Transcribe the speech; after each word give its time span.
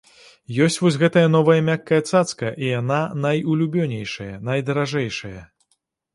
Ёсць 0.67 0.77
вось 0.83 0.95
гэтая 1.03 1.25
новая 1.33 1.57
мяккая 1.67 1.99
цацка 2.11 2.47
і 2.63 2.73
яна 2.79 2.99
найулюбёнейшая, 3.27 4.33
найдаражэйшая. 4.49 5.37